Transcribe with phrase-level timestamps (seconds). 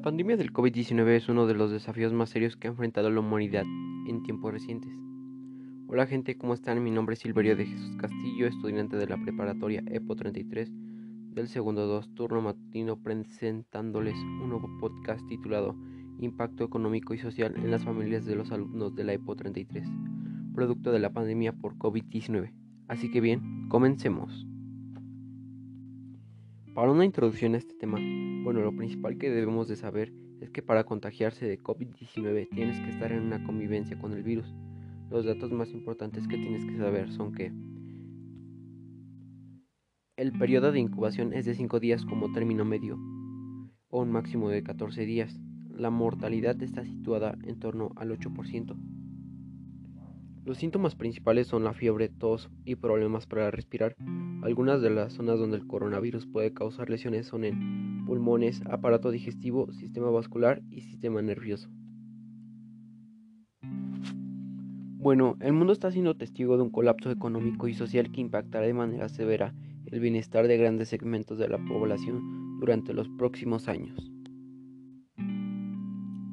[0.00, 3.64] pandemia del COVID-19 es uno de los desafíos más serios que ha enfrentado la humanidad
[4.06, 4.90] en tiempos recientes.
[5.86, 6.82] Hola gente, ¿cómo están?
[6.82, 10.70] Mi nombre es Silverio de Jesús Castillo, estudiante de la preparatoria EPO 33
[11.34, 15.76] del segundo 2 turno matutino presentándoles un nuevo podcast titulado
[16.18, 19.88] Impacto económico y social en las familias de los alumnos de la EPO 33,
[20.54, 22.52] producto de la pandemia por COVID-19.
[22.88, 24.46] Así que bien, comencemos.
[26.74, 27.98] Para una introducción a este tema,
[28.44, 32.88] bueno, lo principal que debemos de saber es que para contagiarse de COVID-19 tienes que
[32.88, 34.54] estar en una convivencia con el virus.
[35.10, 37.52] Los datos más importantes que tienes que saber son que
[40.16, 42.98] el periodo de incubación es de 5 días como término medio
[43.90, 45.38] o un máximo de 14 días.
[45.76, 48.91] La mortalidad está situada en torno al 8%.
[50.44, 53.94] Los síntomas principales son la fiebre, tos y problemas para respirar.
[54.42, 59.70] Algunas de las zonas donde el coronavirus puede causar lesiones son en pulmones, aparato digestivo,
[59.72, 61.68] sistema vascular y sistema nervioso.
[64.98, 68.74] Bueno, el mundo está siendo testigo de un colapso económico y social que impactará de
[68.74, 69.54] manera severa
[69.86, 74.11] el bienestar de grandes segmentos de la población durante los próximos años.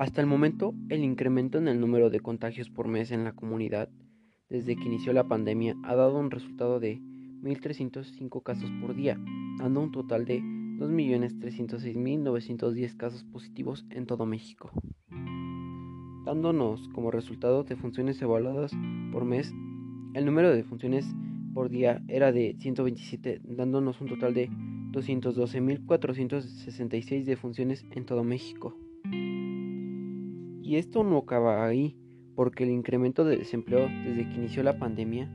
[0.00, 3.90] Hasta el momento, el incremento en el número de contagios por mes en la comunidad
[4.48, 7.02] desde que inició la pandemia ha dado un resultado de
[7.42, 9.20] 1.305 casos por día,
[9.58, 14.70] dando un total de 2.306.910 casos positivos en todo México.
[16.24, 18.72] Dándonos como resultado de funciones evaluadas
[19.12, 19.52] por mes,
[20.14, 21.04] el número de funciones
[21.52, 24.48] por día era de 127, dándonos un total de
[24.92, 28.78] 212.466 defunciones en todo México.
[30.70, 31.96] Y esto no acaba ahí,
[32.36, 35.28] porque el incremento de desempleo desde que inició la pandemia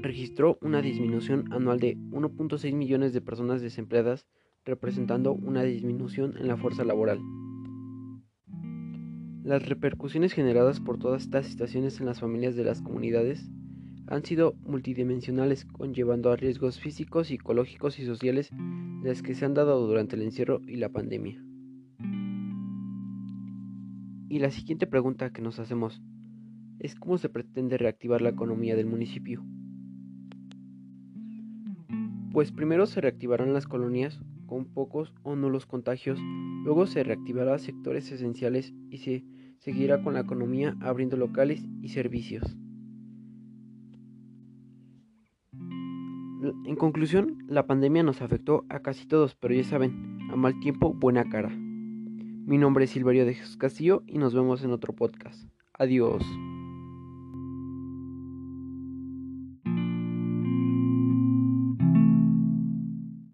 [0.00, 4.24] registró una disminución anual de 1.6 millones de personas desempleadas,
[4.64, 7.18] representando una disminución en la fuerza laboral.
[9.42, 13.50] Las repercusiones generadas por todas estas situaciones en las familias de las comunidades
[14.06, 18.52] han sido multidimensionales, conllevando a riesgos físicos, psicológicos y sociales
[19.02, 21.42] las que se han dado durante el encierro y la pandemia.
[24.28, 26.02] Y la siguiente pregunta que nos hacemos
[26.78, 29.44] es cómo se pretende reactivar la economía del municipio.
[32.32, 36.20] Pues primero se reactivarán las colonias con pocos o nulos contagios,
[36.64, 39.24] luego se reactivará sectores esenciales y se
[39.58, 42.56] seguirá con la economía abriendo locales y servicios.
[46.64, 50.92] En conclusión, la pandemia nos afectó a casi todos, pero ya saben, a mal tiempo,
[50.92, 51.50] buena cara.
[52.46, 55.48] Mi nombre es Silverio de Jesús Castillo y nos vemos en otro podcast.
[55.72, 56.22] Adiós.